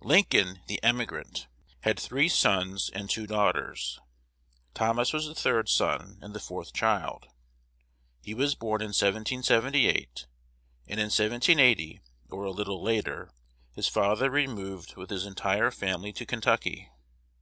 Lincoln, 0.00 0.62
the 0.68 0.82
emigrant, 0.82 1.48
had 1.82 2.00
three 2.00 2.30
sons 2.30 2.88
and 2.94 3.10
two 3.10 3.26
daughters. 3.26 4.00
Thomas 4.72 5.12
was 5.12 5.26
the 5.26 5.34
third 5.34 5.68
son 5.68 6.18
and 6.22 6.32
the 6.34 6.40
fourth 6.40 6.72
child. 6.72 7.26
He 8.22 8.32
was 8.32 8.54
born 8.54 8.80
in 8.80 8.86
1778; 8.86 10.26
and 10.88 10.98
in 10.98 11.08
1780, 11.10 12.00
or 12.30 12.44
a 12.44 12.52
little 12.52 12.82
later, 12.82 13.30
his 13.74 13.86
father 13.86 14.30
removed 14.30 14.96
with 14.96 15.10
his 15.10 15.26
entire 15.26 15.70
family 15.70 16.14
to 16.14 16.24
Kentucky. 16.24 16.88